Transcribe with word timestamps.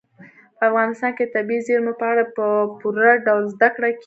په 0.57 0.63
افغانستان 0.69 1.11
کې 1.17 1.23
د 1.25 1.31
طبیعي 1.35 1.59
زیرمو 1.67 1.93
په 1.99 2.05
اړه 2.11 2.23
په 2.35 2.45
پوره 2.79 3.11
ډول 3.25 3.43
زده 3.53 3.69
کړه 3.75 3.87
کېږي. 3.91 3.99